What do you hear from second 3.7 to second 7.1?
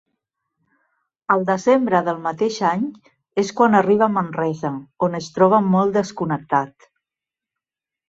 arriba a Manresa, on es troba molt desconnectat.